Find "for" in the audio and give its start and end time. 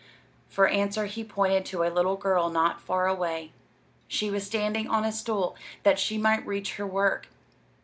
0.49-0.67